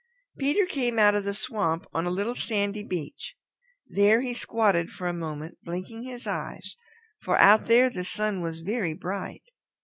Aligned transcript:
Peter 0.39 0.65
came 0.65 0.97
out 0.97 1.13
of 1.13 1.25
the 1.25 1.33
swamp 1.35 1.85
on 1.93 2.07
a 2.07 2.09
little 2.09 2.33
sandy 2.33 2.81
beach. 2.81 3.35
There 3.85 4.21
he 4.21 4.33
squatted 4.33 4.89
for 4.89 5.05
a 5.05 5.13
moment, 5.13 5.59
blinking 5.63 6.05
his 6.05 6.25
eyes, 6.25 6.75
for 7.19 7.37
out 7.37 7.67
there 7.67 7.87
the 7.91 8.03
sun 8.03 8.41
was 8.41 8.61
very 8.61 8.93
bright. 8.95 9.43